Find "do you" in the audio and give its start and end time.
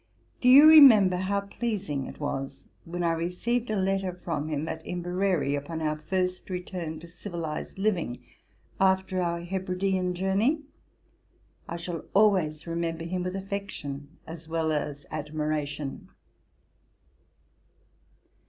0.41-0.65